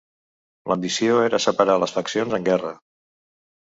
La 0.71 0.77
missió 0.85 1.21
era 1.27 1.41
separar 1.47 1.79
les 1.87 1.97
faccions 2.01 2.39
en 2.43 2.53
guerra. 2.53 2.77